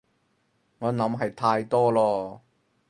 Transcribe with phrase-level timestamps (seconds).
[0.79, 2.39] 我諗係太多囉